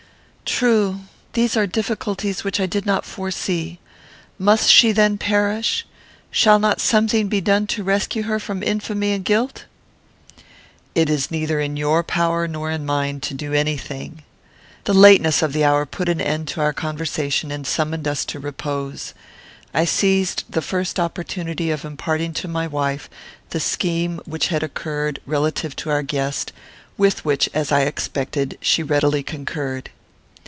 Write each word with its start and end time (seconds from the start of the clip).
"True. 0.43 0.99
These 1.33 1.57
are 1.57 1.65
difficulties 1.65 2.43
which 2.43 2.59
I 2.59 2.67
did 2.67 2.85
not 2.85 3.05
foresee. 3.05 3.79
Must 4.37 4.69
she 4.69 4.91
then 4.91 5.17
perish? 5.17 5.87
Shall 6.29 6.59
not 6.59 6.79
something 6.81 7.29
be 7.29 7.41
done 7.41 7.65
to 7.67 7.83
rescue 7.83 8.23
her 8.23 8.37
from 8.37 8.61
infamy 8.61 9.13
and 9.13 9.25
guilt?" 9.25 9.65
"It 10.93 11.09
is 11.09 11.31
neither 11.31 11.59
in 11.59 11.77
your 11.77 12.03
power 12.03 12.47
nor 12.47 12.69
in 12.69 12.85
mine 12.85 13.21
to 13.21 13.33
do 13.33 13.53
any 13.53 13.75
thing." 13.75 14.21
The 14.83 14.93
lateness 14.93 15.41
of 15.41 15.53
the 15.53 15.63
hour 15.63 15.83
put 15.85 16.09
an 16.09 16.21
end 16.21 16.47
to 16.49 16.61
our 16.61 16.73
conversation 16.73 17.49
and 17.49 17.65
summoned 17.65 18.07
us 18.07 18.23
to 18.25 18.37
repose. 18.39 19.15
I 19.73 19.85
seized 19.85 20.43
the 20.47 20.61
first 20.61 20.99
opportunity 20.99 21.71
of 21.71 21.85
imparting 21.85 22.33
to 22.35 22.47
my 22.47 22.67
wife 22.67 23.09
the 23.49 23.59
scheme 23.61 24.21
which 24.25 24.49
had 24.49 24.61
occurred, 24.61 25.21
relative 25.25 25.75
to 25.77 25.89
our 25.89 26.03
guest; 26.03 26.51
with 26.97 27.25
which, 27.25 27.49
as 27.51 27.71
I 27.71 27.81
expected, 27.81 28.59
she 28.61 28.83
readily 28.83 29.23
concurred. 29.23 29.89